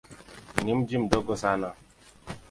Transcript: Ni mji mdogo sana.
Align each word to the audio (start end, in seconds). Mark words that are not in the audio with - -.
Ni 0.63 0.75
mji 0.75 0.97
mdogo 0.97 1.35
sana. 1.35 1.73